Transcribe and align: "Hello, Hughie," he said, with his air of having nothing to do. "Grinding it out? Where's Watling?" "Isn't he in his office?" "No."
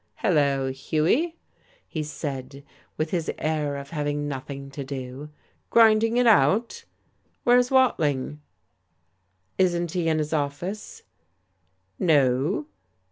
"Hello, 0.15 0.71
Hughie," 0.71 1.35
he 1.87 2.01
said, 2.01 2.63
with 2.97 3.11
his 3.11 3.29
air 3.37 3.75
of 3.75 3.91
having 3.91 4.27
nothing 4.27 4.71
to 4.71 4.83
do. 4.83 5.29
"Grinding 5.69 6.17
it 6.17 6.25
out? 6.25 6.85
Where's 7.43 7.69
Watling?" 7.69 8.41
"Isn't 9.59 9.91
he 9.91 10.07
in 10.09 10.17
his 10.17 10.33
office?" 10.33 11.03
"No." 11.99 12.65